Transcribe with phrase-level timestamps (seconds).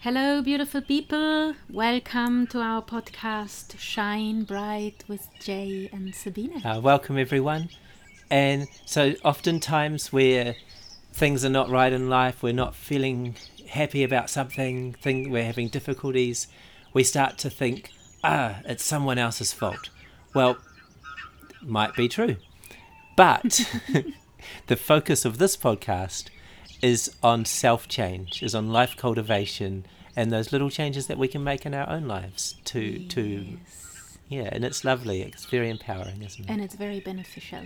[0.00, 1.54] Hello, beautiful people.
[1.68, 6.60] Welcome to our podcast, Shine Bright with Jay and Sabina.
[6.64, 7.68] Uh, welcome, everyone.
[8.30, 10.54] And so, oftentimes, where
[11.12, 13.34] things are not right in life, we're not feeling
[13.70, 16.46] happy about something, thing, we're having difficulties,
[16.94, 17.90] we start to think,
[18.22, 19.90] ah, it's someone else's fault.
[20.32, 20.58] Well,
[21.60, 22.36] might be true.
[23.16, 23.68] But
[24.68, 26.28] the focus of this podcast
[26.82, 29.84] is on self change, is on life cultivation
[30.18, 33.14] and those little changes that we can make in our own lives to Yes.
[33.14, 33.58] to
[34.28, 35.22] yeah, and it's lovely.
[35.22, 36.50] It's very empowering, isn't it?
[36.52, 37.64] And it's very beneficial.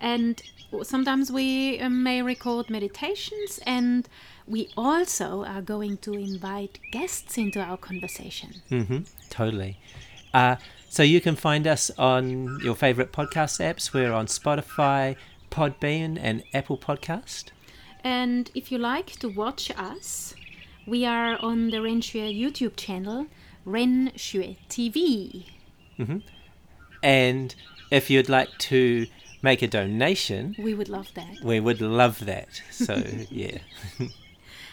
[0.00, 0.40] And
[0.82, 4.06] sometimes we uh, may record meditations, and
[4.46, 8.50] we also are going to invite guests into our conversation.
[8.70, 8.98] Mm-hmm.
[9.30, 9.78] Totally.
[10.34, 10.56] Uh,
[10.88, 13.92] so you can find us on your favorite podcast apps.
[13.94, 15.16] We're on Spotify,
[15.50, 17.44] Podbean, and Apple Podcast.
[18.04, 20.34] And if you like to watch us,
[20.86, 23.26] we are on the Ren Xue YouTube channel,
[23.64, 25.46] Ren Xue TV.
[27.02, 27.54] And
[27.90, 29.06] if you'd like to
[29.42, 31.36] make a donation, We would love that.
[31.42, 32.62] we would love that.
[32.70, 33.58] So yeah.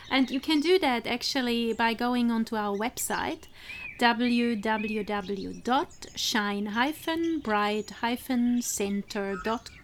[0.09, 3.47] And you can do that actually by going onto our website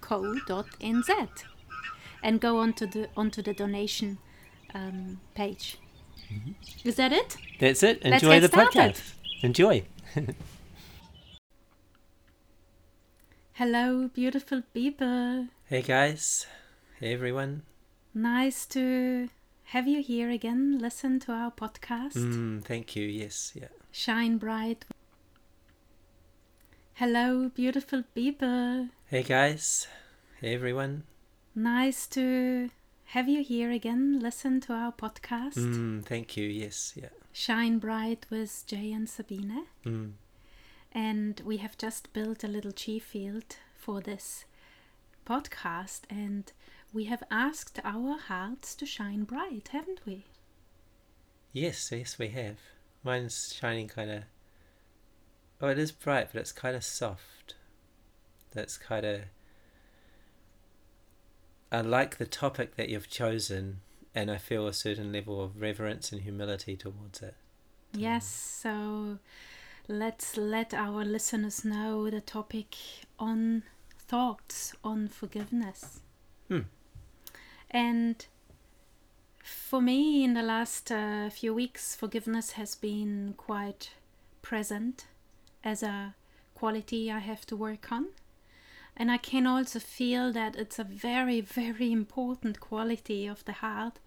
[0.10, 1.44] www.shine-bright-center.co.nz
[2.22, 4.18] and go onto the onto the donation
[4.74, 5.78] um, page.
[6.84, 7.38] Is that it?
[7.60, 8.02] That's it.
[8.02, 8.96] Enjoy the started.
[8.96, 9.14] podcast.
[9.42, 9.84] Enjoy.
[13.54, 15.48] Hello, beautiful people.
[15.66, 16.46] Hey guys.
[17.00, 17.64] Hey everyone.
[18.14, 19.30] Nice to
[19.66, 20.80] have you here again.
[20.80, 22.16] Listen to our podcast.
[22.16, 23.06] Mm, thank you.
[23.06, 23.52] Yes.
[23.56, 23.68] Yeah.
[23.92, 24.86] Shine bright.
[26.94, 28.90] Hello, beautiful people.
[29.08, 29.88] Hey guys.
[30.42, 31.04] Hey everyone.
[31.56, 32.70] Nice to
[33.10, 34.20] have you here again.
[34.20, 35.58] Listen to our podcast.
[35.58, 36.48] Mm, thank you.
[36.48, 36.94] Yes.
[36.96, 37.10] Yeah.
[37.34, 39.66] Shine Bright with Jay and Sabine.
[39.84, 40.12] Mm.
[40.92, 44.46] And we have just built a little Qi field for this
[45.26, 46.02] podcast.
[46.08, 46.52] And
[46.94, 50.26] we have asked our hearts to shine bright, haven't we?
[51.52, 52.58] Yes, yes, we have.
[53.04, 54.24] Mine's shining kind of.
[55.60, 57.56] Oh, it is bright, but it's kind of soft.
[58.52, 59.22] That's kind of.
[61.72, 63.82] I like the topic that you've chosen,
[64.16, 67.36] and I feel a certain level of reverence and humility towards it.
[67.94, 69.20] Yes, so
[69.88, 72.76] let's let our listeners know the topic
[73.18, 73.64] on
[73.98, 76.02] thoughts on forgiveness.
[76.48, 76.62] Hmm.
[77.70, 78.26] And
[79.44, 83.92] for me, in the last uh, few weeks, forgiveness has been quite
[84.42, 85.06] present
[85.64, 86.16] as a
[86.56, 88.08] quality I have to work on.
[89.00, 94.00] And I can also feel that it's a very, very important quality of the heart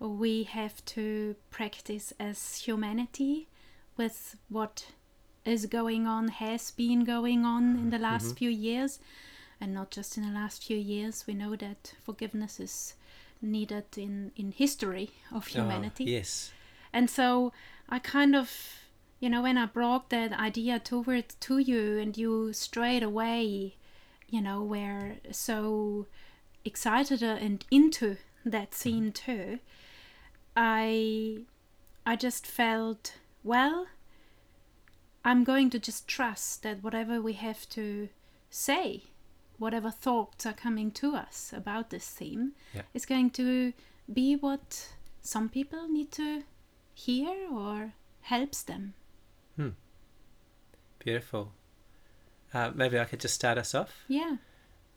[0.00, 3.48] we have to practice as humanity
[3.96, 4.86] with what
[5.44, 8.36] is going on, has been going on in the last mm-hmm.
[8.36, 8.98] few years,
[9.60, 11.24] and not just in the last few years.
[11.26, 12.94] We know that forgiveness is
[13.40, 16.04] needed in, in history of ah, humanity.
[16.04, 16.52] Oh, yes.
[16.92, 17.52] And so
[17.88, 18.50] I kind of,
[19.20, 23.76] you know, when I brought that idea toward to you, and you straight away,
[24.34, 26.06] you know, were so
[26.64, 29.60] excited and into that scene too.
[30.56, 31.42] I,
[32.04, 33.14] I just felt
[33.44, 33.86] well.
[35.24, 38.08] I'm going to just trust that whatever we have to
[38.50, 39.04] say,
[39.58, 42.82] whatever thoughts are coming to us about this theme, Yeah.
[42.92, 43.72] is going to
[44.12, 46.42] be what some people need to
[46.92, 48.94] hear or helps them.
[49.56, 49.70] Hmm.
[50.98, 51.52] Beautiful.
[52.54, 53.92] Uh, maybe I could just start us off.
[54.06, 54.36] Yeah.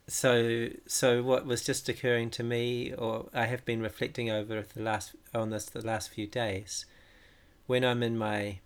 [0.06, 4.82] So, so what was just occurring to me, or I have been reflecting over the
[4.82, 6.86] last on this the last few days,
[7.66, 8.60] when I'm in my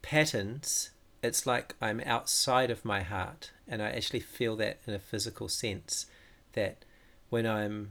[0.00, 0.90] patterns,
[1.22, 5.48] it's like I'm outside of my heart, and I actually feel that in a physical
[5.48, 6.06] sense.
[6.54, 6.84] That
[7.28, 7.90] when I'm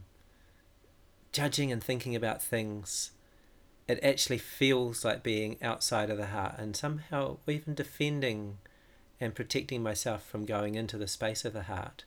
[1.31, 3.11] judging and thinking about things,
[3.87, 8.57] it actually feels like being outside of the heart, and somehow even defending
[9.19, 12.05] and protecting myself from going into the space of the heart.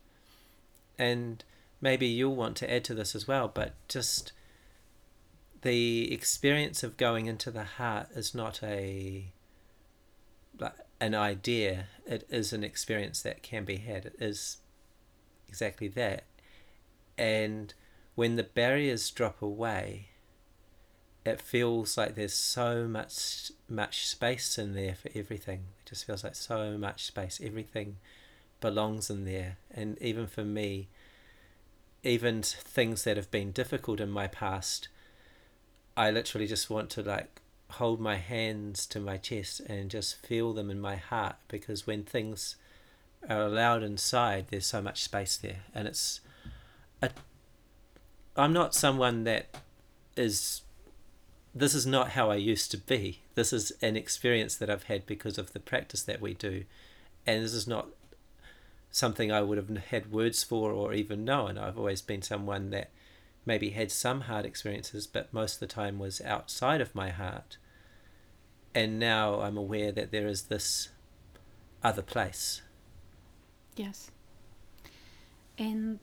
[0.98, 1.44] And
[1.80, 4.32] maybe you'll want to add to this as well, but just
[5.62, 9.32] the experience of going into the heart is not a
[11.00, 14.06] an idea, it is an experience that can be had.
[14.06, 14.58] It is
[15.48, 16.22] exactly that.
[17.18, 17.74] And
[18.14, 20.10] when the barriers drop away,
[21.24, 25.60] it feels like there's so much much space in there for everything.
[25.84, 27.40] It just feels like so much space.
[27.42, 27.96] Everything
[28.60, 29.56] belongs in there.
[29.70, 30.88] And even for me,
[32.02, 34.88] even things that have been difficult in my past,
[35.96, 37.40] I literally just want to like
[37.72, 42.04] hold my hands to my chest and just feel them in my heart because when
[42.04, 42.56] things
[43.28, 46.20] are allowed inside, there's so much space there, and it's
[47.00, 47.10] a.
[48.36, 49.56] I'm not someone that
[50.16, 50.62] is.
[51.54, 53.20] This is not how I used to be.
[53.34, 56.64] This is an experience that I've had because of the practice that we do,
[57.26, 57.88] and this is not
[58.90, 61.58] something I would have had words for or even known.
[61.58, 62.90] I've always been someone that
[63.44, 67.56] maybe had some hard experiences, but most of the time was outside of my heart.
[68.74, 70.90] And now I'm aware that there is this
[71.82, 72.62] other place.
[73.76, 74.10] Yes.
[75.58, 75.98] And,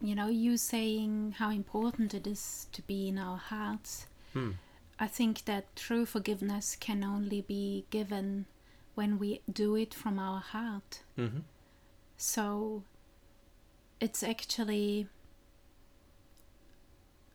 [0.00, 4.06] you know, you saying how important it is to be in our hearts.
[4.32, 4.52] Hmm.
[4.98, 8.46] I think that true forgiveness can only be given
[8.94, 11.02] when we do it from our heart.
[11.18, 11.40] Mm-hmm.
[12.16, 12.82] So
[13.98, 15.08] it's actually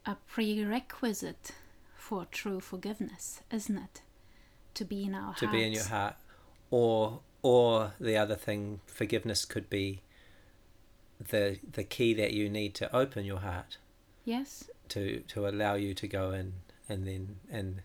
[0.05, 1.51] a prerequisite
[1.95, 4.01] for true forgiveness, isn't it?
[4.75, 5.57] To be in our To hearts.
[5.57, 6.15] be in your heart,
[6.69, 10.01] or or the other thing, forgiveness could be
[11.19, 13.77] the the key that you need to open your heart
[14.25, 16.53] Yes, to to allow you to go in
[16.89, 17.81] and then and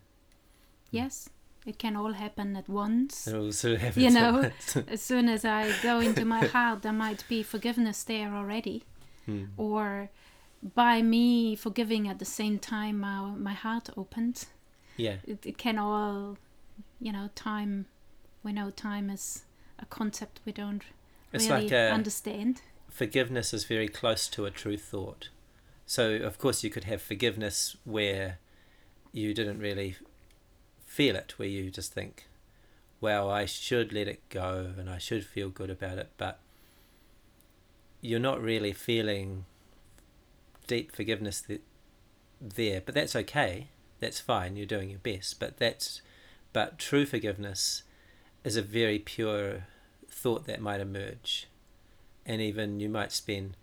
[0.90, 1.28] yes.
[1.66, 3.26] It can all happen at once.
[3.28, 4.50] it will sort of You know,
[4.88, 8.84] as soon as I go into my heart, there might be forgiveness there already.
[9.26, 9.44] Hmm.
[9.58, 10.08] Or
[10.74, 14.46] by me forgiving at the same time, my, my heart opens.
[14.96, 16.38] yeah It, it can all,
[16.98, 17.84] you know, time,
[18.42, 19.42] we know time is
[19.78, 20.82] a concept we don't
[21.30, 22.62] It's really like a- understand.
[22.90, 25.28] Forgiveness is very close to a true thought.
[25.86, 28.38] So, of course, you could have forgiveness where
[29.12, 29.96] you didn't really
[30.86, 32.28] feel it, where you just think,
[33.00, 36.38] well, I should let it go and I should feel good about it, but
[38.00, 39.46] you're not really feeling
[40.66, 41.62] deep forgiveness th-
[42.40, 42.80] there.
[42.80, 43.68] But that's okay.
[43.98, 44.56] That's fine.
[44.56, 45.40] You're doing your best.
[45.40, 46.02] But that's,
[46.52, 47.82] but true forgiveness
[48.44, 49.66] is a very pure
[50.08, 51.48] thought that might emerge
[52.30, 53.56] and even you might spend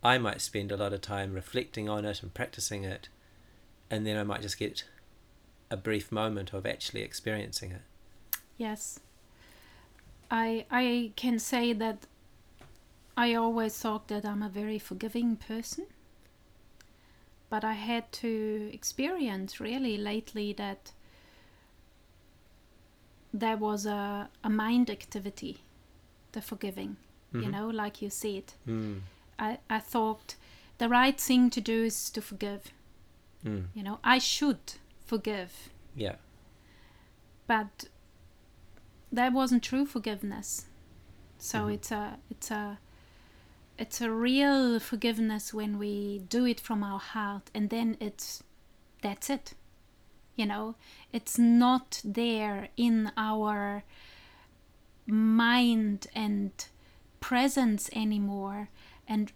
[0.00, 3.08] I might spend a lot of time reflecting on it and practicing it
[3.90, 4.84] and then I might just get
[5.72, 7.82] a brief moment of actually experiencing it.
[8.56, 9.00] Yes.
[10.30, 12.06] I I can say that
[13.16, 15.86] I always thought that I'm a very forgiving person.
[17.50, 20.92] But I had to experience really lately that
[23.32, 25.58] there was a, a mind activity,
[26.32, 26.96] the forgiving,
[27.42, 27.52] you Mhm.
[27.52, 28.52] know, like you said.
[28.66, 29.00] Mm.
[29.38, 30.36] I, I thought
[30.78, 32.72] the right thing to do is to forgive.
[33.44, 33.66] Mm.
[33.74, 34.74] You know, I should
[35.04, 35.68] forgive.
[35.94, 36.16] Yeah.
[37.48, 37.84] but
[39.12, 40.66] that wasn't true forgiveness
[41.38, 41.74] so Mhm.
[41.74, 42.78] it's a it's a
[43.78, 48.42] it's a real forgiveness when we do it from our heart and then it's
[49.00, 49.54] that's it
[50.34, 50.74] you know
[51.12, 53.84] it's not there in our
[55.06, 56.66] mind and
[57.28, 58.68] presence anymore
[59.08, 59.32] and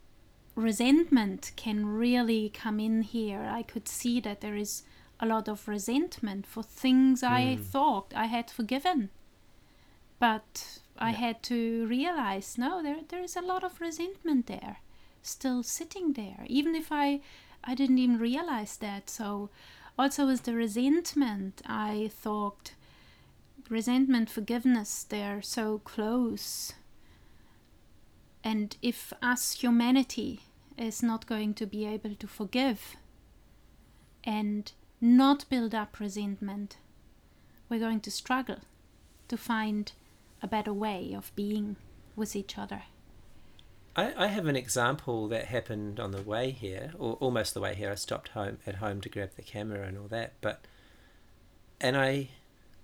[0.54, 4.82] resentment can really come in here i could see that there is
[5.22, 7.64] a lot of resentment for things I Mm.
[7.72, 9.10] thought I had forgiven.
[10.18, 11.16] But I Yeah.
[11.26, 14.76] had to realize no, there there is a lot of resentment there,
[15.22, 17.20] still sitting there, even if I
[17.64, 19.10] I didn't even realize that.
[19.10, 19.50] So
[19.98, 22.74] also with the resentment, I thought
[23.68, 26.72] resentment, forgiveness, they're so close.
[28.42, 30.40] And if us humanity
[30.78, 32.96] is not going to be able to forgive
[34.24, 36.76] and not build up resentment,
[37.68, 38.60] we're going to struggle
[39.28, 39.92] to find
[40.42, 41.76] a better way of being
[42.16, 42.82] with each other.
[43.94, 47.74] I, I have an example that happened on the way here, or almost the way
[47.74, 47.90] here.
[47.90, 50.64] I stopped home at home to grab the camera and all that, but
[51.80, 52.28] and I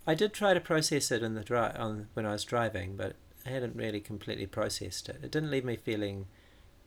[0.07, 3.17] I did try to process it in the drive on when I was driving, but
[3.47, 5.21] I hadn't really completely processed it.
[5.23, 6.27] It didn't leave me feeling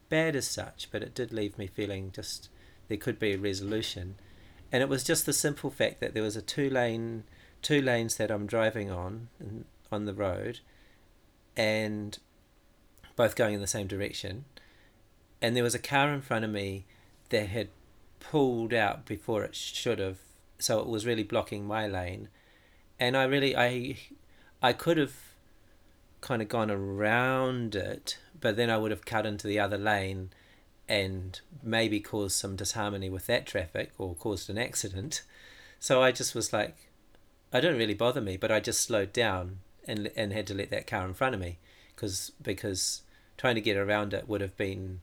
[0.10, 2.50] bad as such, but it did leave me feeling just
[2.88, 4.16] there could be a resolution,
[4.72, 7.24] and it was just the simple fact that there was a two lane
[7.62, 9.30] two lanes that I'm driving on
[9.92, 10.60] on the road,
[11.56, 12.18] and
[13.16, 14.46] both going in the same direction.
[15.42, 16.86] And there was a car in front of me
[17.30, 17.70] that had
[18.20, 20.18] pulled out before it should have,
[20.58, 22.28] so it was really blocking my lane.
[23.00, 23.96] And I really, I,
[24.62, 25.28] I could have
[26.22, 30.30] kind of gone around it, but then I would have cut into the other lane
[30.88, 35.22] and maybe caused some disharmony with that traffic or caused an accident.
[35.80, 36.76] So I just was like,
[37.54, 40.70] I don't really bother me, but I just slowed down and and had to let
[40.72, 41.58] that car in front of me
[41.96, 43.02] because because
[43.38, 45.00] trying to get around it would have been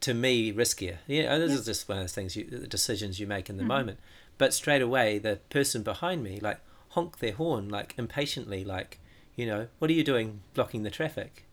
[0.00, 0.98] to me riskier.
[1.06, 1.58] Yeah, this Yeah.
[1.58, 3.68] is just one of those things you the decisions you make in the Mhm.
[3.68, 3.98] moment.
[4.38, 6.60] But straight away, the person behind me like
[6.90, 8.98] honked their horn like impatiently, like
[9.36, 11.46] you know, what are you doing blocking the traffic?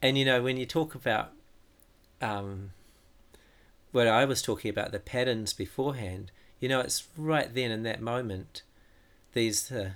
[0.00, 1.32] And you know, when you talk about
[2.20, 2.70] um,
[3.92, 6.30] what I was talking about the patterns beforehand,
[6.60, 8.62] you know, it's right then in that moment
[9.32, 9.90] these uh,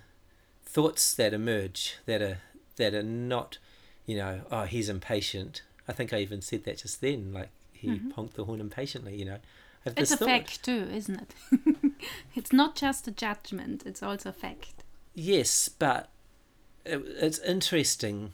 [0.65, 2.39] thoughts that emerge that are
[2.77, 3.59] that are not,
[4.05, 5.63] you know, oh he's impatient.
[5.89, 8.13] I think I even said that just then, like he Mhm.
[8.13, 9.17] honked the horn impatiently.
[9.17, 9.39] You know,
[9.97, 10.29] It's a thought.
[10.29, 11.93] fact too, isn't it?
[12.35, 14.83] it's not just a judgment; it's also a fact.
[15.15, 16.09] Yes, but
[16.87, 18.33] it, it's interesting.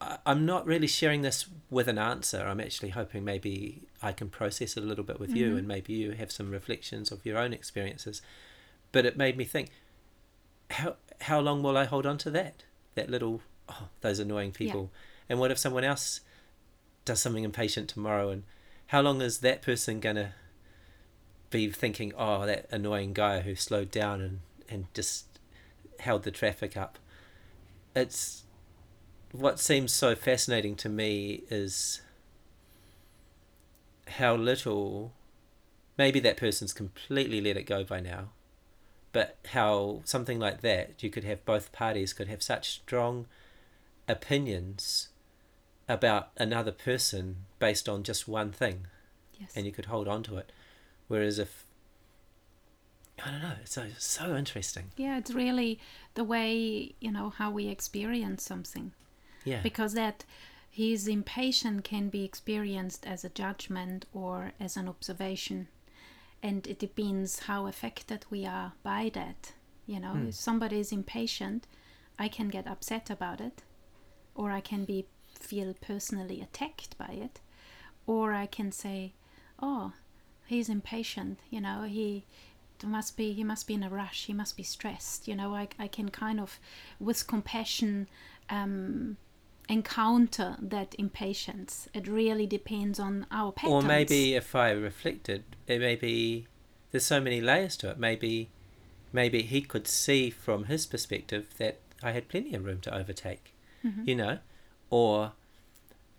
[0.00, 2.40] I, I'm not really sharing this with an answer.
[2.46, 5.58] I'm actually hoping maybe I can process it a little bit with you, Mhm.
[5.58, 8.22] and maybe you have some reflections of your own experiences.
[8.92, 9.70] But it made me think:
[10.70, 12.64] how how long will I hold on to that?
[12.94, 14.90] That little oh, those annoying people.
[15.28, 16.20] And what if someone else
[17.04, 18.28] does something impatient tomorrow?
[18.30, 18.42] And
[18.88, 20.34] how long is that person gonna
[21.50, 25.26] be thinking, oh, that annoying guy who slowed down and, and just
[26.00, 26.98] held the traffic up.
[27.94, 28.44] It's
[29.32, 32.00] what seems so fascinating to me is
[34.06, 35.12] how little
[35.96, 38.28] maybe that person's completely let it go by now
[39.12, 43.26] but how something like that you could have both parties could have such strong
[44.08, 45.08] opinions
[45.88, 48.86] about another person based on just one thing
[49.38, 49.52] Yes.
[49.56, 50.52] and you could hold on to it.
[51.08, 51.64] Whereas if
[53.24, 54.90] I don't know, it's so so interesting.
[54.96, 55.78] yeah, it's really
[56.14, 58.92] the way you know how we experience something.
[59.44, 60.24] Yeah, because that
[60.70, 65.68] his impatience can be experienced as a judgment or as an observation
[66.42, 69.52] and it depends how affected we are by that
[69.86, 70.28] you know Hmm.
[70.28, 71.66] if somebody is impatient
[72.18, 73.62] i can get upset about it
[74.34, 75.06] or i can be
[75.38, 77.40] feel personally attacked by it
[78.06, 79.12] or i can say
[79.60, 79.92] oh
[80.46, 82.24] he's impatient you know he
[82.86, 85.68] must be he must be in a rush he must be stressed you know i,
[85.78, 86.58] I can kind of
[87.00, 88.08] with compassion
[88.50, 89.16] um,
[89.68, 95.80] encounter that impatience it really depends on our patterns or maybe if I reflected, it
[95.80, 96.46] may be
[96.90, 97.98] there's so many layers to it.
[97.98, 98.50] Maybe
[99.12, 103.54] maybe he could see from his perspective that I had plenty of room to overtake.
[103.84, 104.06] Mhm.
[104.06, 104.38] You know,
[104.90, 105.32] or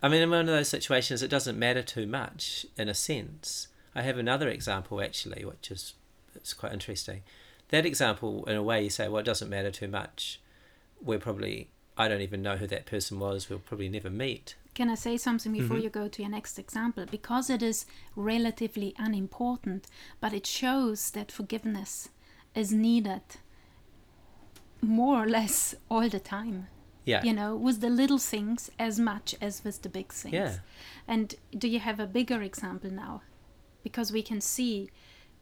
[0.02, 3.68] I mean, in one of those situations, it doesn't matter too much in a sense.
[3.94, 5.94] I have another example actually, which is
[6.36, 7.22] it's quite interesting.
[7.70, 10.40] That example, in a way, you say, well, it doesn't matter too much.
[11.02, 13.48] We're probably I don't even know who that person was.
[13.48, 14.54] We'll probably never meet.
[14.74, 15.82] Can I say something before Mhm.
[15.84, 17.06] you go to your next example?
[17.10, 19.86] Because it is relatively unimportant,
[20.20, 22.10] but it shows that forgiveness
[22.54, 23.22] is needed
[24.82, 26.68] more or less all the time.
[27.06, 27.22] Yeah.
[27.22, 30.34] You know, with the little things as much as with the big things.
[30.34, 30.58] Yeah.
[31.08, 33.22] And do you have a bigger example now?
[33.82, 34.90] Because we can see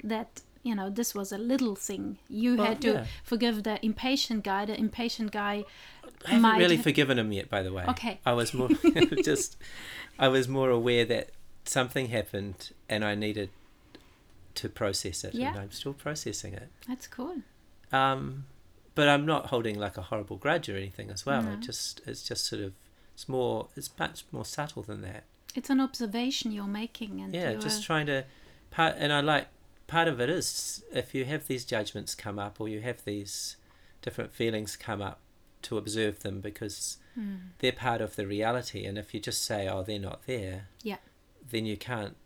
[0.05, 2.19] that, you know, this was a little thing.
[2.29, 3.05] You Well, had to yeah.
[3.23, 4.65] forgive the impatient guy.
[4.65, 5.65] The impatient guy
[6.25, 7.85] I haven't might really forgiven him yet, by the way.
[7.91, 8.19] Okay.
[8.27, 8.71] I was more
[9.23, 9.57] just,
[10.19, 11.31] I was more aware that
[11.65, 13.51] something happened and I needed
[14.57, 15.51] to process it, Yeah.
[15.51, 16.69] and I'm still processing it.
[16.89, 17.37] That's cool.
[17.93, 18.47] Um,
[18.95, 21.43] but I'm not holding like a horrible grudge or anything as well.
[21.43, 21.53] No.
[21.53, 22.73] It just, it's just sort of,
[23.13, 25.25] it's more, it's much more subtle than that.
[25.55, 28.25] It's an observation you're making, and yeah, you're, just trying to,
[28.71, 29.47] part, and I like
[29.87, 33.57] part of it is if you have these judgments come up or you have these
[34.03, 35.21] different feelings come up
[35.63, 37.51] to observe them because Mm.
[37.61, 40.97] they're part of the reality and if you just say oh they're not there Yeah.
[41.49, 42.17] then you can't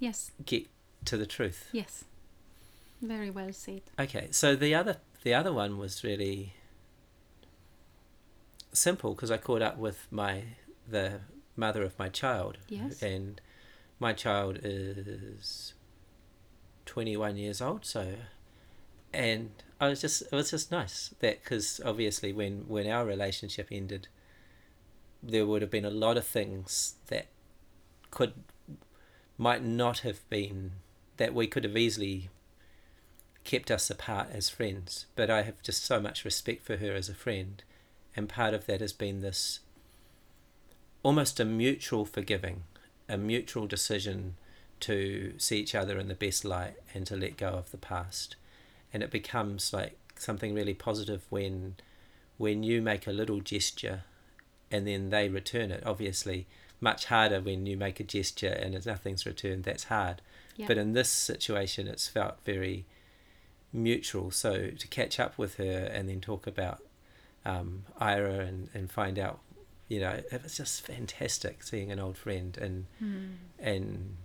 [0.00, 0.66] yes, get
[1.04, 2.04] to the truth yes,
[3.02, 3.82] very well said.
[3.98, 6.54] okay so the other the other one was really
[8.72, 10.42] simple because i caught up with my
[10.88, 11.20] the
[11.56, 13.02] mother of my child Yes.
[13.02, 13.40] and
[13.98, 15.74] my child is
[16.88, 18.14] 21 years old so
[19.12, 23.68] and i was just it was just nice that because obviously when when our relationship
[23.70, 24.08] ended
[25.22, 27.26] there would have been a lot of things that
[28.10, 28.32] could
[29.36, 30.72] might not have been
[31.18, 32.30] that we could have easily
[33.44, 35.06] kept us apart as friends.
[35.14, 37.62] But i have just so much respect for her as a friend
[38.16, 39.60] and part of that has been this
[41.02, 42.64] almost a mutual forgiving
[43.08, 44.36] a mutual decision
[44.80, 48.36] to see each other in the best light and to let go of the past
[48.92, 51.74] and it becomes like something really positive when
[52.38, 54.02] when you make a little gesture
[54.70, 56.46] and then they return it obviously
[56.80, 60.22] much harder when you make a gesture and if nothing's returned that's hard
[60.56, 60.66] Yeah.
[60.68, 62.84] but in this situation it's felt very
[63.72, 66.80] mutual so to catch up with her and then talk about
[67.44, 69.40] um, Ira and, and find out
[69.88, 73.36] You know, it was just fantastic seeing an old friend and Mm.
[73.58, 74.16] and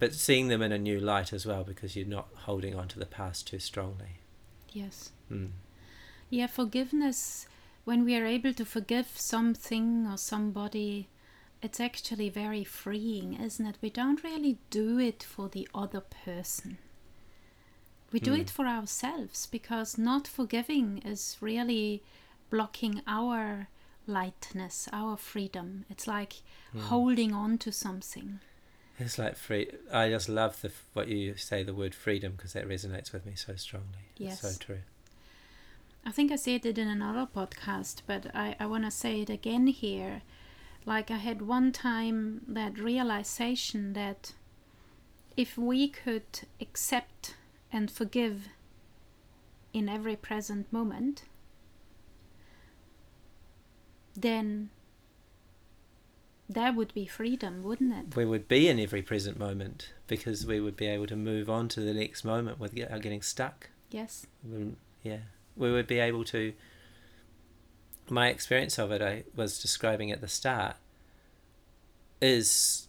[0.00, 2.98] but seeing them in a new light as well because you're not holding on to
[2.98, 4.18] the past too strongly.
[4.72, 5.12] Yes.
[5.30, 5.50] Mm.
[6.28, 7.46] Yeah, forgiveness,
[7.84, 11.08] when we are able to forgive something or somebody,
[11.62, 13.76] it's actually very freeing, isn't it?
[13.82, 16.78] We don't really do it for the other person.
[18.12, 18.40] We do Hmm.
[18.40, 22.02] it for ourselves because not forgiving is really
[22.48, 23.68] blocking our
[24.06, 25.84] lightness, our freedom.
[25.90, 26.42] It's like
[26.76, 28.40] holding on to something.
[29.00, 29.70] It's like free.
[29.90, 33.32] I just love the what you say the word freedom because that resonates with me
[33.34, 34.04] so strongly.
[34.16, 34.40] It's Yes.
[34.40, 34.80] so true.
[36.04, 39.30] I think I said it in another podcast, but I, I want to say it
[39.30, 40.22] again here.
[40.86, 44.32] Like, I had one time that realization that
[45.36, 46.24] if we could
[46.60, 47.36] accept
[47.72, 48.48] and forgive
[49.74, 51.24] in every present moment,
[54.16, 54.70] then
[56.50, 58.16] that would be freedom, wouldn't it?
[58.16, 61.68] We would be in every present moment because we would be able to move on
[61.68, 63.70] to the next moment without getting stuck.
[63.90, 64.26] Yes.
[64.44, 65.20] We- yeah,
[65.56, 66.52] we would be able to.
[68.10, 70.76] My experience of it, I was describing at the start,
[72.20, 72.88] is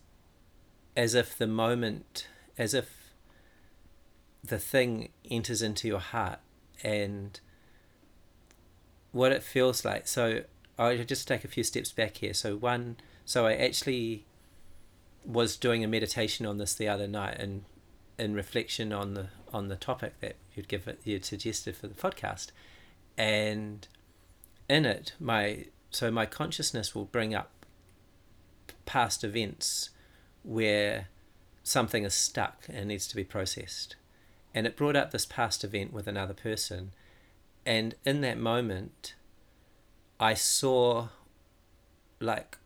[0.98, 2.28] as if the moment,
[2.58, 3.14] as if
[4.44, 6.40] the thing enters into your heart
[6.84, 7.40] and
[9.12, 10.08] what it feels like.
[10.08, 10.44] So
[10.80, 12.34] I'll just take a few steps back here.
[12.34, 12.98] So, one,
[13.32, 14.26] so I actually
[15.24, 17.64] was doing a meditation on this the other night and
[18.20, 21.94] in reflection on the on the topic that you'd give it you'd suggested for the
[21.94, 22.48] podcast.
[23.18, 23.88] And
[24.68, 27.52] in it my so my consciousness will bring up
[28.86, 29.92] past events
[30.44, 31.08] where
[31.64, 33.96] something is stuck and needs to be processed.
[34.54, 36.92] And it brought up this past event with another person.
[37.66, 39.14] And in that moment
[40.20, 41.08] i saw
[42.20, 42.58] like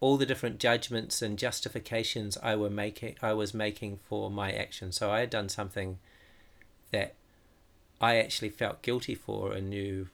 [0.00, 4.92] all the different judgments and justifications I were making I was making for my action.
[4.92, 5.98] So I had done something
[6.92, 7.14] that
[8.00, 10.08] I actually felt guilty for and knew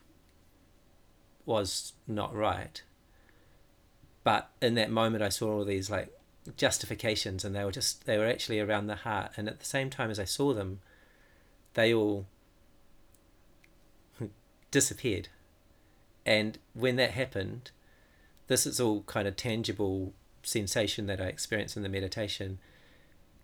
[1.44, 2.82] was not right.
[4.22, 6.12] But in that moment I saw all these like
[6.56, 9.90] justifications and they were just they were actually around the heart and at the same
[9.90, 10.80] time as I saw them
[11.74, 12.26] they all
[14.70, 15.28] disappeared.
[16.24, 17.70] And when that happened,
[18.46, 22.58] this is all kind of tangible sensation that I experienced in the meditation.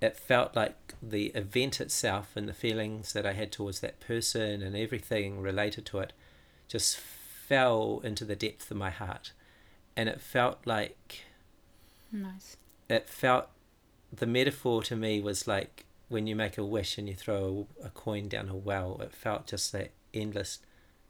[0.01, 4.63] It felt like the event itself and the feelings that I had towards that person
[4.63, 6.13] and everything related to it
[6.69, 9.33] just fell into the depth of my heart.
[9.97, 11.25] And it felt like,
[12.13, 12.57] Nice.
[12.89, 13.49] it felt,
[14.13, 17.87] the metaphor to me was like when you make a wish and you throw a,
[17.87, 20.61] a coin down a well, it felt just that endless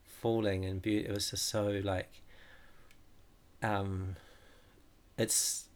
[0.04, 1.06] falling and beauty.
[1.06, 2.22] It was just so like,
[3.62, 4.16] um,
[5.18, 5.66] it's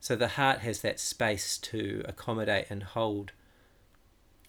[0.00, 3.32] so the heart has that space to accommodate and hold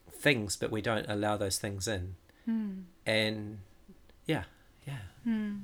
[0.09, 2.15] things, but we don't allow those things in.
[2.45, 2.71] Hmm.
[3.05, 3.59] And
[4.25, 4.43] yeah,
[4.87, 5.55] yeah, Hmm.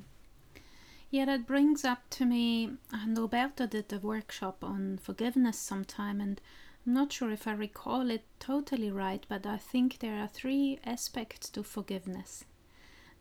[1.10, 6.42] Yeah, that brings up to me, and Roberto did a workshop on forgiveness sometime, and
[6.86, 10.80] I'm not sure if I recall it totally right, but I think there are three
[10.86, 12.44] aspects to forgiveness.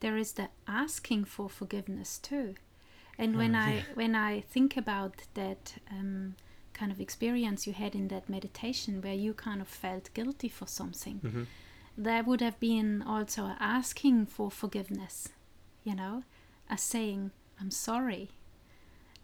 [0.01, 2.57] There is the asking for forgiveness too,
[3.19, 6.35] and when Oh, I when I think about that um,
[6.75, 10.67] kind of experience you had in that meditation, where you kind of felt guilty for
[10.67, 11.45] something, hmm
[11.99, 15.31] there would have been also asking for forgiveness,
[15.83, 16.25] you know,
[16.69, 18.29] a saying, I'm sorry.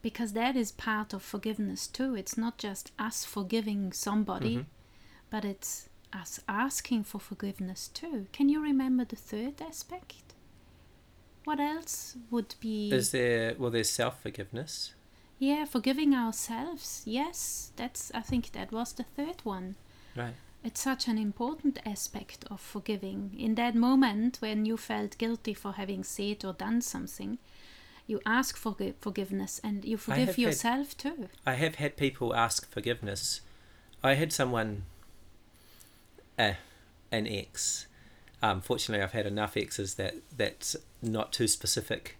[0.00, 2.14] Because that is part of forgiveness too.
[2.14, 4.66] It's not just us forgiving somebody, Mhm.
[5.30, 8.26] but it's us asking for forgiveness too.
[8.32, 10.31] Can you remember the third aspect?
[11.44, 12.90] What else would be.
[12.92, 13.70] Is there well?
[13.70, 14.94] There's self forgiveness.
[15.38, 17.02] Yeah, forgiving ourselves.
[17.04, 18.12] Yes, that's.
[18.14, 19.74] I think that was the third one.
[20.16, 20.34] Right.
[20.64, 23.32] It's such an important aspect of forgiving.
[23.36, 27.38] In that moment when you felt guilty for having said or done something,
[28.06, 31.28] you ask for forgiveness and you forgive have had- yourself too.
[31.44, 33.40] I have had people ask forgiveness.
[34.04, 34.84] I had someone,
[36.38, 36.52] uh,
[37.10, 37.86] an ex.
[38.42, 42.16] Um, fortunately, I've had enough exes that that's not too specific.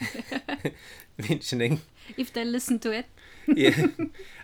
[1.28, 1.80] Mentioning,
[2.16, 3.06] If they listen to it.
[3.46, 3.88] yeah,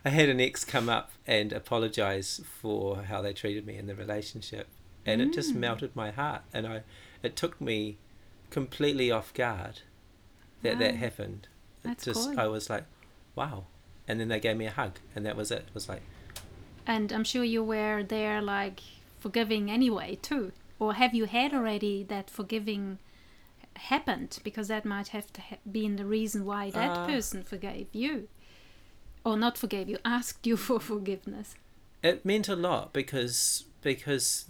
[0.04, 3.94] I had an ex come up and apologize for how they treated me in the
[3.94, 4.66] relationship,
[5.06, 5.58] and it just Mm.
[5.60, 6.42] melted my heart.
[6.52, 6.82] And I,
[7.22, 7.98] it took me
[8.50, 9.80] completely off guard
[10.62, 11.46] that that happened.
[11.84, 12.40] It That's just cool.
[12.40, 12.84] I was like,
[13.36, 13.66] wow,
[14.08, 15.64] and then they gave me a hug, and that was it.
[15.68, 16.02] It was like.
[16.86, 18.80] And I'm sure you were there like
[19.20, 20.52] forgiving anyway too.
[20.78, 22.98] Or have you had already that forgiving
[23.76, 27.06] happened because that might have to ha- been the reason why that Uh.
[27.06, 28.28] person forgave you
[29.24, 31.54] or not forgave you asked you for forgiveness
[32.02, 34.46] It meant a lot because because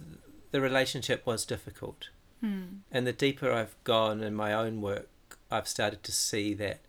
[0.51, 2.09] the relationship was difficult.
[2.41, 2.81] Hmm.
[2.91, 5.09] And the deeper I've gone in my own work,
[5.51, 6.79] I've started to see that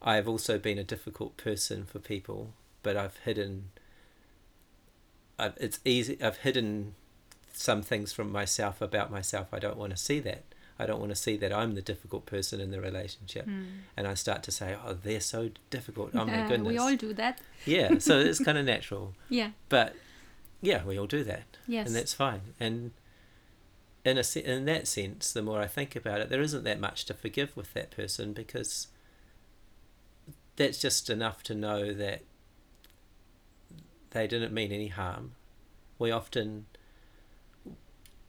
[0.00, 3.70] I've also been a difficult person for people, but I've hidden.
[5.38, 6.16] I've, it's easy.
[6.22, 6.94] I've hidden
[7.52, 9.48] some things from myself about myself.
[9.52, 10.44] I don't want to see that.
[10.78, 13.46] I don't want to see that I'm the difficult person in the relationship,
[13.96, 16.10] and I start to say, "Oh, they're so difficult.
[16.14, 19.50] Oh my Uh, goodness." we all do that Yeah, so it's kind of natural, yeah
[19.68, 19.94] but
[20.60, 22.40] yeah, we all do that yes and that's fine.
[22.58, 22.92] And
[24.04, 26.80] in a se- in that sense, the more I think about it, there isn't that
[26.80, 28.88] much to forgive with that person because
[30.56, 32.22] that's just enough to know that
[34.10, 35.32] they didn't mean any harm.
[35.98, 36.66] We often,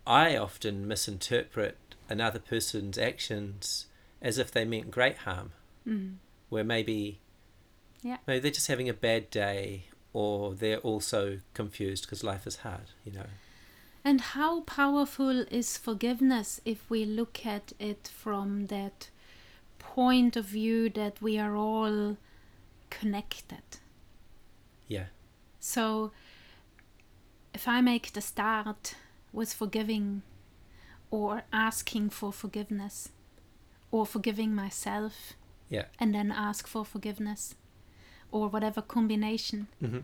[0.06, 1.78] I often misinterpret
[2.10, 3.88] another person's actions
[4.22, 5.52] as if they meant great harm,
[5.88, 6.16] mm.
[6.50, 7.20] where maybe,
[8.02, 8.18] Yeah.
[8.28, 12.92] maybe they're just having a bad day, or they're also confused because life is hard,
[13.06, 13.28] you know.
[14.06, 19.10] And how powerful is forgiveness if we look at it from that
[19.80, 22.18] point of view that we are all
[22.90, 23.64] connected?
[24.88, 25.06] Yeah.
[25.60, 26.12] So,
[27.54, 28.96] if I make the start
[29.34, 30.22] with forgiving
[31.12, 33.10] or asking for forgiveness
[33.92, 35.34] or forgiving myself
[35.70, 35.86] Yeah.
[36.00, 37.56] and then ask for forgiveness
[38.32, 40.00] or whatever combination, hmm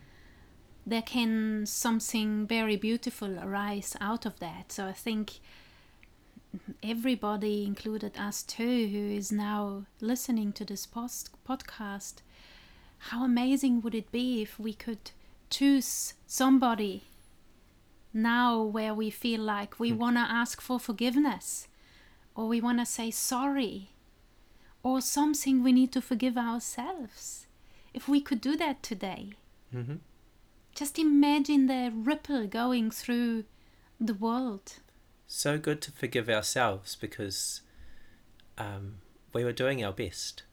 [0.85, 4.71] there can something very beautiful arise out of that.
[4.71, 5.39] So I think
[6.81, 12.15] everybody, included us too, who is now listening to this post- podcast,
[13.09, 15.11] how amazing would it be if we could
[15.49, 17.03] choose somebody
[18.13, 21.67] now where we feel like we want to ask for forgiveness
[22.35, 23.91] or we want to say sorry
[24.81, 27.47] or something we need to forgive ourselves.
[27.93, 29.33] If we could do that today,
[29.71, 29.95] hmm
[30.75, 33.43] just imagine the ripple going through
[33.99, 34.75] the world.
[35.27, 37.61] So good to forgive ourselves because
[38.57, 38.99] um,
[39.33, 40.43] we were doing our best,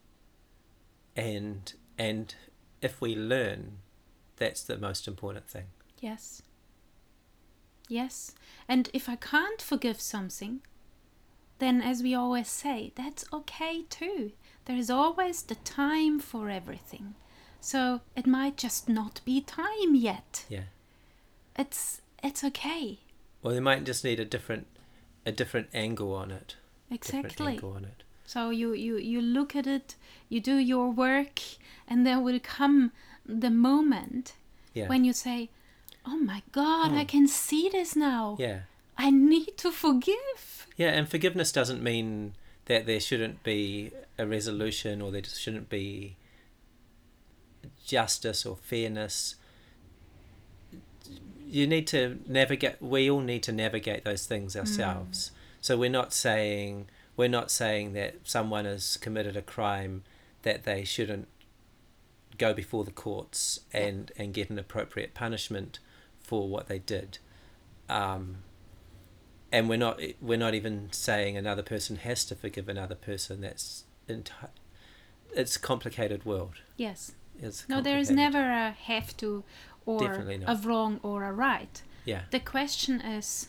[1.14, 2.34] and and
[2.82, 3.78] if we learn,
[4.36, 5.66] that's the most important thing.
[6.00, 6.42] Yes.
[7.88, 8.34] Yes.
[8.68, 10.60] And if I can't forgive something,
[11.58, 14.32] then as we always say, that's okay too.
[14.64, 17.14] There is always the time for everything.
[17.60, 20.44] So it might just not be time yet.
[20.48, 20.64] Yeah.
[21.58, 22.98] It's it's okay.
[23.42, 24.66] Or they might just need a different
[25.24, 26.56] a different angle on it.
[26.90, 27.54] Exactly.
[27.54, 28.02] angle on it.
[28.24, 29.94] So you, you, you look at it,
[30.28, 31.40] you do your work,
[31.86, 32.90] and there will come
[33.24, 34.34] the moment
[34.74, 34.88] Yeah.
[34.88, 35.48] when you say,
[36.06, 37.04] Oh my God, I Oh.
[37.04, 38.36] can see this now.
[38.38, 38.60] yeah.
[38.98, 40.66] I need to forgive.
[40.76, 46.16] Yeah, and forgiveness doesn't mean that there shouldn't be a resolution or there shouldn't be
[47.84, 49.34] justice or fairness.
[51.46, 52.80] You need to navigate.
[52.80, 54.60] We all need to navigate those things hmm.
[54.60, 55.30] ourselves.
[55.60, 60.02] So we're not saying we're not saying that someone has committed a crime
[60.42, 61.28] that they shouldn't
[62.38, 65.78] go before the courts and and get an appropriate punishment
[66.26, 67.18] for what they did.
[67.88, 68.38] Um,
[69.52, 73.40] and we're not we're not even saying another person has to forgive another person.
[73.42, 74.50] That's enti-
[75.34, 76.56] it's a complicated world.
[76.76, 77.12] Yes.
[77.40, 79.44] It's No, there is never a have to
[79.84, 80.12] or
[80.46, 81.82] a wrong or a right.
[82.04, 83.48] Yeah, The question is,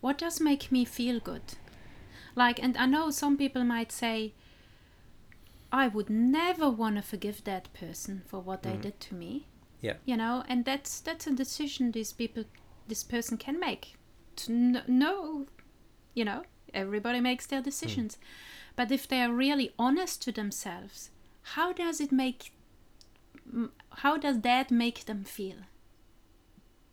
[0.00, 1.54] what does make me feel good?
[2.36, 4.32] Like, and I know some people might say,
[5.72, 8.82] I would never want to forgive that person for what they Mhm.
[8.82, 9.46] did to me.
[9.84, 9.96] Yeah.
[10.06, 12.44] You know, and that's that's a decision these people,
[12.88, 13.96] this person can make.
[14.48, 15.46] Know,
[16.14, 16.42] you know,
[16.72, 18.18] everybody makes their decisions.
[18.76, 21.10] But if they are really honest to themselves,
[21.54, 22.52] how does it make
[24.02, 25.56] how does that make them feel?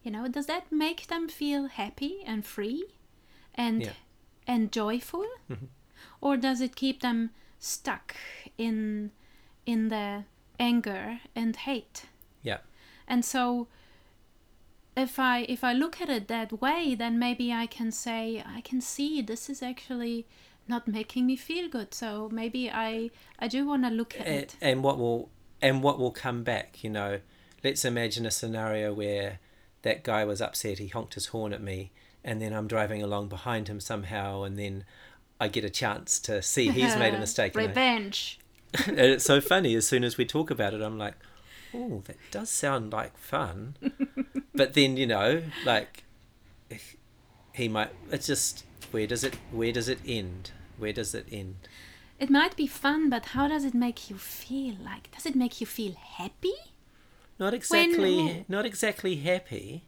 [0.04, 2.84] You know, does that make them feel happy and free
[3.56, 3.94] and Yeah.
[4.48, 5.26] and joyful?
[5.50, 5.68] Mhm.
[6.20, 8.16] Or does it keep them stuck
[8.58, 9.12] in
[9.66, 10.24] in the
[10.60, 12.06] anger and hate?
[12.44, 12.58] yeah,
[13.08, 13.68] And so
[14.96, 18.62] if I if I look at it that way, then maybe I can say I
[18.62, 20.26] can see this is actually
[20.68, 21.94] not making me feel good.
[21.94, 23.10] So maybe I
[23.40, 24.56] I do want to look at and, it.
[24.62, 25.30] and what will
[25.62, 26.84] and what will come back?
[26.84, 27.20] You know,
[27.64, 29.40] let's imagine a scenario where
[29.84, 30.80] that guy was upset.
[30.80, 31.92] He honked his horn at me,
[32.24, 34.84] and then I'm driving along behind him somehow, and then
[35.40, 37.56] I get a chance to see he's made a mistake.
[37.56, 38.38] and I- Revenge.
[38.88, 41.16] and it's so funny as soon as we talk about it i'm like
[41.74, 43.76] oh that does sound like fun
[44.56, 46.04] but then you know like
[47.54, 51.68] he might it's just where does it where does it end Where does it end?
[52.20, 54.76] It might be fun, but how does it make you feel?
[54.84, 56.56] Like, does it make you feel happy?
[57.38, 59.84] Not exactly, not exactly happy,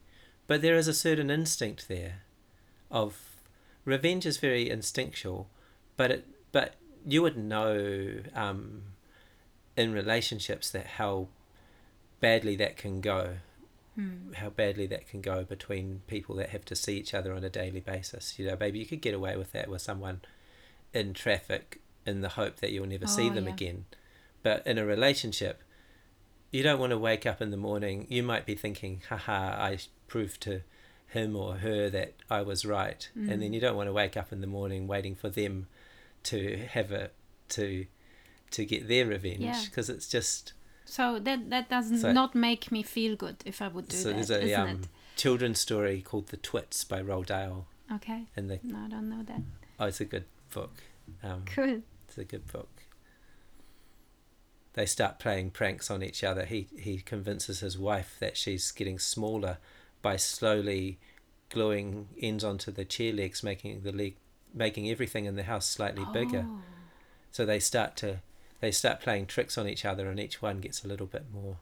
[0.45, 2.21] but there is a certain instinct there,
[2.91, 3.17] of
[3.85, 5.49] revenge is very instinctual,
[5.97, 8.83] but it, but you would know, um,
[9.75, 11.27] in relationships that how
[12.23, 13.37] badly that can go,
[13.95, 14.33] Hmm.
[14.33, 17.49] how badly that can go between people that have to see each other on a
[17.49, 18.39] daily basis.
[18.39, 20.21] You know, maybe you could get away with that with someone
[20.93, 23.53] in traffic in the hope that you'll never see Oh, them yeah.
[23.53, 23.85] again.
[24.41, 25.61] But in a relationship,
[26.49, 28.07] you don't want to wake up in the morning.
[28.09, 30.61] You might be thinking, haha, I proved to
[31.07, 33.07] him or her that I was right.
[33.13, 33.39] And Mm.
[33.41, 35.67] then you don't want to wake up in the morning waiting for them
[36.23, 37.11] to have a,
[37.49, 37.85] to,
[38.51, 39.61] to get their revenge Yeah.
[39.65, 40.53] because it's just,
[40.93, 44.09] So that that does So- not make me feel good if I would do so
[44.09, 44.81] that, there's a um,
[45.15, 47.65] children's story called The Twits by Roald Dahl.
[47.91, 48.27] Okay.
[48.35, 49.41] And the, No, I don't know that.
[49.79, 50.75] oh, it's a good book.
[51.23, 51.81] Um, Cool.
[52.07, 52.69] It's a good book.
[54.73, 56.45] They start playing pranks on each other.
[56.45, 59.57] He he convinces his wife that she's getting smaller
[60.03, 60.99] by slowly
[61.49, 64.15] gluing ends onto the chair legs, making the leg
[64.53, 66.45] making everything in the house slightly bigger.
[66.47, 66.61] Oh,
[67.31, 68.21] So they start to
[68.63, 71.57] they start playing tricks on each other, and each one gets a little bit more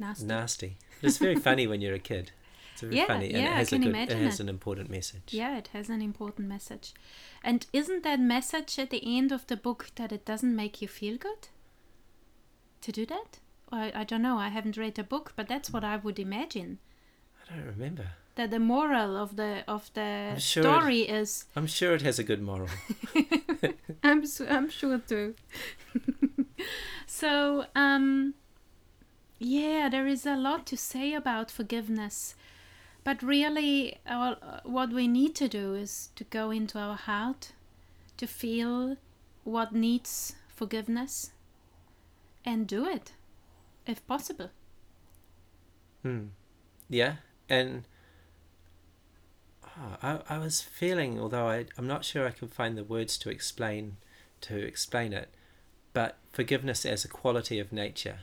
[0.00, 0.26] nasty.
[0.26, 0.76] nasty.
[1.00, 2.32] It's very funny when you're a kid.
[2.72, 4.40] It's very Yeah, funny, and yeah, it I has can a good, imagine it has
[4.40, 4.42] it.
[4.42, 5.28] an important message.
[5.30, 6.92] Yeah, it has an important message.
[7.44, 10.88] And isn't that message at the end of the book that it doesn't make you
[10.88, 11.46] feel good
[12.80, 13.38] to do that?
[13.70, 14.38] I, I don't know.
[14.38, 16.80] I haven't read the book, but that's what I would imagine.
[17.48, 18.08] I don't remember.
[18.36, 22.24] That the moral of the of the sure story is I'm sure it has a
[22.24, 22.68] good moral.
[24.04, 25.34] I'm I'm sure too.
[27.06, 28.34] so um
[29.38, 32.34] yeah, there is a lot to say about forgiveness.
[33.04, 37.52] But really uh, what we need to do is to go into our heart
[38.16, 38.96] to feel
[39.44, 41.30] what needs forgiveness
[42.44, 43.12] and do it
[43.86, 44.50] if possible.
[46.02, 46.26] Hmm.
[46.88, 47.16] Yeah,
[47.48, 47.84] and
[50.02, 53.30] I I was feeling, although I I'm not sure I can find the words to
[53.30, 53.96] explain
[54.42, 55.28] to explain it,
[55.92, 58.20] but forgiveness as a quality of nature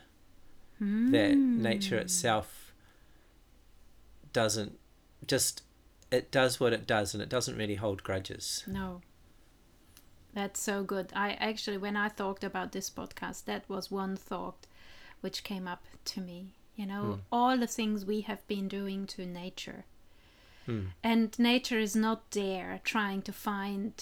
[0.79, 2.01] that nature Hmm.
[2.01, 2.73] itself
[4.33, 4.77] doesn't
[5.25, 5.63] just
[6.11, 8.63] it does what it does and it doesn't really hold grudges.
[8.67, 9.01] No.
[10.33, 11.11] That's so good.
[11.15, 14.67] I actually, when I thought about this podcast, that was one thought
[15.21, 16.55] which came up to me.
[16.75, 17.19] You know, Hmm.
[17.31, 19.85] all the things we have been doing to nature.
[20.65, 20.85] Hmm.
[21.03, 23.93] And nature is not there trying to find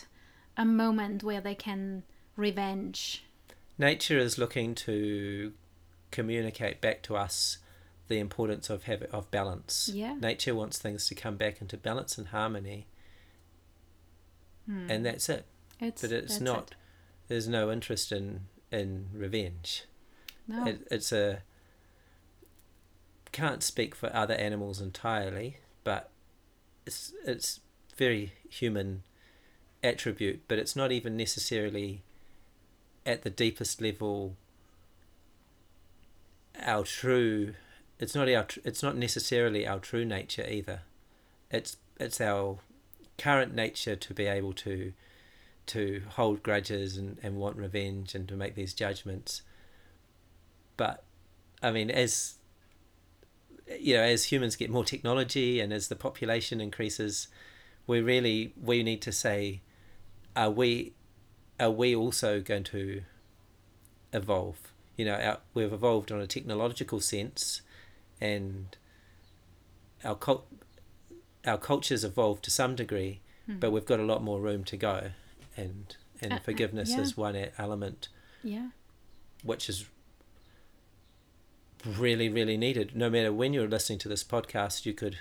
[0.56, 2.04] a moment where they can
[2.36, 3.24] revenge.
[3.78, 5.54] Nature is looking to
[6.12, 7.58] communicate back to us
[8.10, 9.90] the importance of have, of balance.
[9.94, 10.16] Yeah.
[10.20, 12.86] Nature wants things to come back into balance and harmony,
[14.68, 14.92] Hmm.
[14.92, 15.46] and that's it.
[15.80, 16.72] It's, But it's not.
[16.72, 16.78] it.
[17.28, 19.86] There's no interest in in revenge.
[20.48, 20.66] No.
[20.68, 21.42] It, it's a
[23.32, 26.11] can't speak for other animals entirely, but
[26.86, 27.60] it's it's
[27.98, 29.04] very human
[29.84, 32.04] attribute, but it's not even necessarily
[33.06, 34.36] at the deepest level
[36.62, 37.56] our true
[38.00, 40.82] it's not our it's not necessarily our true nature either.
[41.52, 42.58] It's it's our
[43.18, 44.94] current nature to be able to
[45.68, 49.44] to hold grudges and, and want revenge and to make these judgments.
[50.78, 51.04] But
[51.64, 52.40] i mean as
[53.80, 57.28] you know as humans get more technology and as the population increases
[57.88, 59.62] we really we need to say
[60.36, 60.94] are we
[61.60, 63.02] are we also going to
[64.14, 64.58] evolve
[64.98, 67.62] you know our, we've evolved on a technological sense
[68.20, 68.78] and
[70.04, 70.48] our cult
[71.46, 75.12] our culture's evolved to some degree but we've got a lot more room to go
[75.58, 77.02] and and Uh, uh, forgiveness yeah.
[77.02, 78.08] is one element
[78.44, 78.70] yeah.
[79.44, 79.86] which is
[81.86, 85.18] really really needed no matter when you're listening to this podcast you could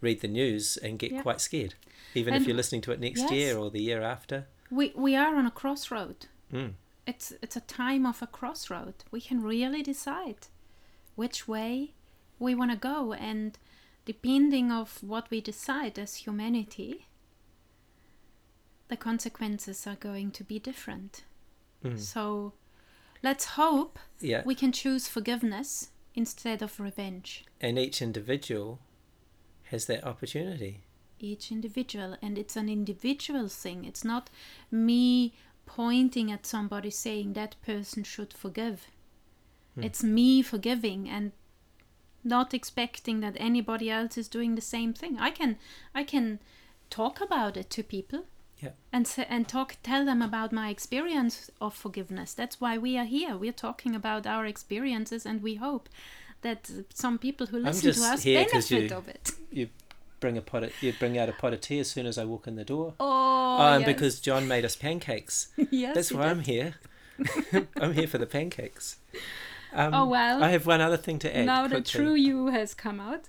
[0.00, 1.22] read the news and get Yeah.
[1.22, 1.74] quite scared
[2.14, 3.30] even And- if you're listening to it next Yes.
[3.32, 6.26] year or the year after We, we are on a crossroad.
[6.52, 6.74] mm.
[7.06, 8.94] it's it's a time of a crossroad.
[9.10, 10.48] We can really decide
[11.16, 11.92] which way
[12.38, 13.56] we want to go, and
[14.04, 17.06] depending of what we decide as humanity,
[18.88, 21.24] the consequences are going to be different.
[21.84, 21.98] Mm.
[21.98, 22.52] So,
[23.28, 25.68] let's hope yeah we can choose forgiveness
[26.14, 27.44] instead of revenge.
[27.60, 28.78] and each individual
[29.70, 30.74] has that opportunity
[31.18, 33.84] Each individual, and it's an individual thing.
[33.90, 34.24] It's not
[34.70, 35.32] me
[35.64, 38.78] pointing at somebody saying that person should forgive.
[39.74, 39.84] Hmm.
[39.86, 41.32] It's me forgiving and
[42.22, 45.14] not expecting that anybody else is doing the same thing.
[45.28, 45.56] I can
[46.00, 46.40] I can
[46.90, 48.22] talk about it to people.
[48.64, 48.70] Yeah.
[48.92, 53.36] and and talk tell them about my experience of forgiveness that's why we are here
[53.36, 55.88] we're talking about our experiences and we hope
[56.42, 59.68] that some people who listen to us benefit you- of it You
[60.20, 60.62] bring a pot.
[60.64, 62.64] Of, you bring out a pot of tea as soon as I walk in the
[62.64, 62.94] door.
[62.98, 63.86] oh, and yes.
[63.92, 65.48] because John made us pancakes.
[65.70, 66.30] yes That's why did.
[66.30, 66.74] I'm here.
[67.82, 68.96] I'm here for the pancakes.
[69.72, 70.42] Um, Oh, well.
[70.42, 71.44] I have one other thing to add.
[71.46, 73.28] now the true you has come out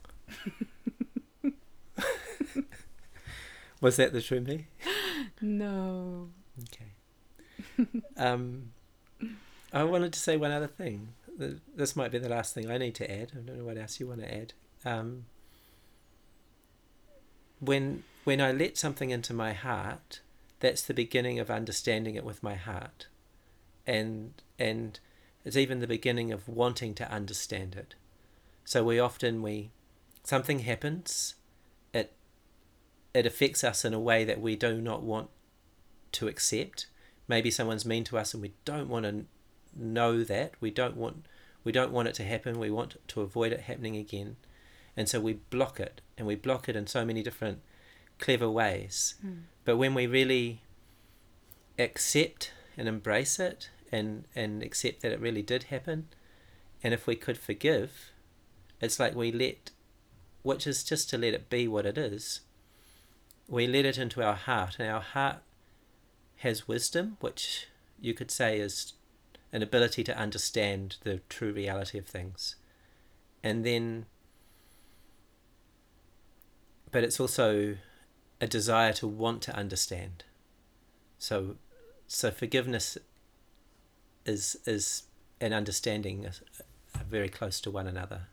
[3.82, 4.67] Was that the true me?
[5.41, 6.29] No
[6.63, 8.01] Okay.
[8.17, 8.71] um,
[9.73, 11.09] I wanted to say one other thing.
[11.75, 13.33] This might be the last thing I need to add.
[13.33, 14.53] I don't know what else you want to add.
[14.85, 15.25] Um,
[17.59, 20.21] when when I let something into my heart,
[20.59, 23.07] that's the beginning of understanding it with my heart,
[23.85, 24.99] and and
[25.43, 27.95] it's even the beginning of wanting to understand it.
[28.63, 29.71] So we often we
[30.23, 31.35] something happens,
[33.15, 35.30] it affects us in a way that we do not want
[36.12, 36.88] to accept.
[37.30, 39.25] Maybe someone's mean to us and we don't want to
[39.73, 40.51] know that.
[40.60, 41.25] We don't want
[41.63, 42.60] we don't want it to happen.
[42.60, 44.36] We want to avoid it happening again.
[44.97, 47.62] And so we block it and we block it in so many different
[48.19, 49.15] clever ways.
[49.21, 49.34] Hmm.
[49.63, 50.62] But when we really
[51.80, 56.08] accept and embrace it and and accept that it really did happen
[56.84, 58.12] and if we could forgive
[58.82, 59.71] it's like we let
[60.41, 62.41] which is just to let it be what it is
[63.47, 64.77] we let it into our heart.
[64.79, 65.38] And our heart
[66.38, 67.67] has wisdom which
[67.99, 68.93] you could say is
[69.51, 72.55] an ability to understand the true reality of things.
[73.43, 74.05] And then
[76.91, 77.75] but it's also
[78.39, 80.23] a desire to want to understand.
[81.17, 81.58] So
[82.08, 82.97] so forgiveness
[84.25, 85.03] is is
[85.41, 86.27] an understanding
[87.10, 88.27] very close to one another.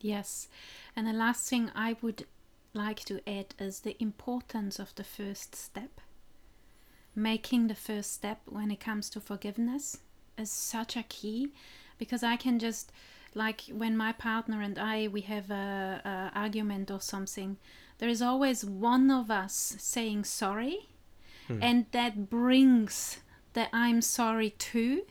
[0.00, 0.48] Yes.
[0.94, 2.26] And the last thing I would
[2.74, 6.00] like to add is the importance of the first step.
[7.14, 9.98] Making the first step when it comes to forgiveness
[10.36, 11.52] is such a key
[11.98, 12.90] because I can just
[13.34, 17.56] like when my partner and I we have a, a argument or something
[17.98, 20.88] there is always one of us saying sorry
[21.46, 21.58] hmm.
[21.62, 23.18] and that brings
[23.52, 25.02] the I'm sorry too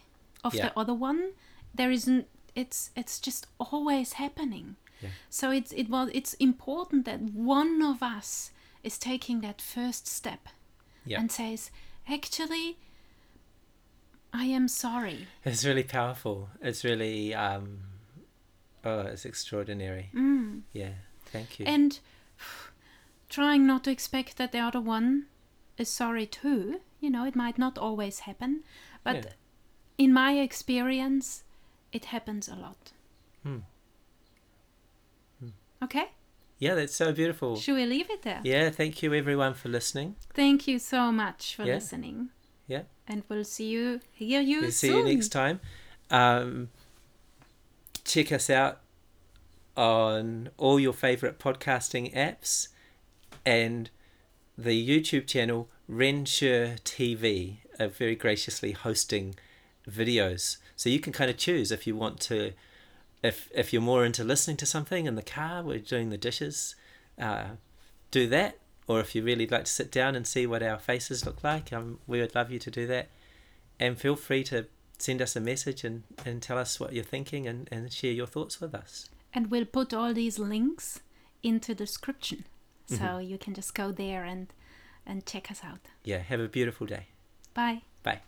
[0.44, 0.68] of Yeah.
[0.70, 1.32] the other one
[1.74, 5.10] there isn't it's it's just always happening Yeah.
[5.30, 8.52] so it's it was it's important that one of us
[8.84, 10.48] is taking that first step
[11.06, 11.72] yeah and says
[12.10, 12.78] actually
[14.34, 17.80] i am sorry it's really powerful it's really um
[18.84, 20.62] oh it's extraordinary mm.
[20.74, 20.94] yeah
[21.26, 22.00] thank you and
[23.30, 25.26] trying not to expect that the other one
[25.78, 28.64] is sorry too you know it might not always happen
[29.04, 29.32] but Yeah.
[29.98, 31.44] in my experience
[31.92, 32.92] it happens a lot
[33.44, 33.60] Hmm.
[35.84, 36.06] Okay.
[36.60, 37.56] Yeah that's so beautiful.
[37.58, 38.40] Should we leave it there?
[38.44, 40.16] Yeah thank you everyone for listening.
[40.34, 41.76] Thank you so much for Yeah.
[41.76, 42.30] listening.
[42.68, 42.84] Yeah.
[43.08, 45.60] And we'll see you hear you we'll see you next time.
[46.10, 46.70] Um
[48.06, 48.80] check us out
[49.76, 52.68] on all your favorite podcasting apps
[53.46, 53.90] and
[54.58, 59.36] the YouTube channel Ren Xue TV are very graciously hosting
[59.90, 60.58] videos.
[60.76, 62.54] So you can kind of choose if you want to,
[63.24, 66.76] if if you're more into listening to something in the car, we're doing the dishes,
[67.20, 67.46] uh,
[68.12, 68.60] do that.
[68.88, 71.72] Or if you really like to sit down and see what our faces look like,
[71.72, 73.08] um, we would love you to do that.
[73.80, 74.66] And feel free to
[75.00, 78.28] send us a message and, and tell us what you're thinking and, and share your
[78.28, 79.10] thoughts with us.
[79.34, 81.00] and we'll put all these links
[81.42, 82.46] into the description
[82.88, 83.22] so Mm-hmm.
[83.32, 84.48] you can just go there and
[85.06, 87.06] and check us out Yeah, have a beautiful day.
[87.54, 88.22] bye Bye.